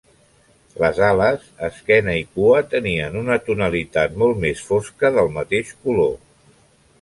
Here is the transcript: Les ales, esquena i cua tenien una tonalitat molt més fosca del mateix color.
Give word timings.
Les 0.83 1.01
ales, 1.07 1.43
esquena 1.67 2.15
i 2.21 2.23
cua 2.37 2.61
tenien 2.71 3.19
una 3.21 3.37
tonalitat 3.51 4.17
molt 4.23 4.41
més 4.47 4.65
fosca 4.71 5.13
del 5.19 5.31
mateix 5.37 5.77
color. 5.85 6.11